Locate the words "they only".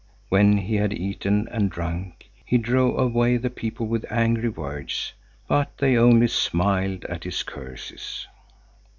5.77-6.27